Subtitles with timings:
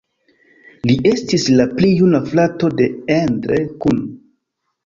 [0.89, 4.01] Li estis la pli juna frato de Endre Kun.